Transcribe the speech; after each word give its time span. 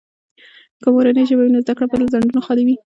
که 0.81 0.87
مورنۍ 0.93 1.23
ژبه 1.29 1.43
وي، 1.43 1.51
نو 1.53 1.59
زده 1.63 1.73
کړه 1.77 1.85
به 1.89 1.95
له 1.99 2.05
خنډونو 2.11 2.41
خالي 2.45 2.63
وي. 2.65 2.75